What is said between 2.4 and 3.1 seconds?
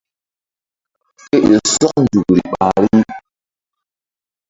ɓahri.